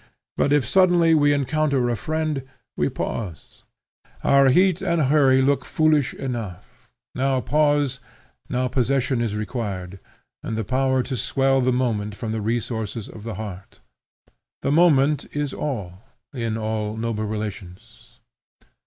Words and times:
But 0.35 0.51
if 0.51 0.65
suddenly 0.65 1.13
we 1.13 1.31
encounter 1.31 1.87
a 1.87 1.95
friend, 1.95 2.41
we 2.75 2.89
pause; 2.89 3.61
our 4.23 4.49
heat 4.49 4.81
and 4.81 4.99
hurry 4.99 5.43
look 5.43 5.63
foolish 5.63 6.15
enough; 6.15 6.89
now 7.13 7.39
pause, 7.39 7.99
now 8.49 8.67
possession 8.67 9.21
is 9.21 9.35
required, 9.35 9.99
and 10.41 10.57
the 10.57 10.63
power 10.63 11.03
to 11.03 11.15
swell 11.15 11.61
the 11.61 11.71
moment 11.71 12.15
from 12.15 12.31
the 12.31 12.41
resources 12.41 13.07
of 13.09 13.21
the 13.21 13.35
heart. 13.35 13.79
The 14.63 14.71
moment 14.71 15.25
is 15.35 15.53
all, 15.53 16.01
in 16.33 16.57
all 16.57 16.97
noble 16.97 17.25
relations. 17.25 18.19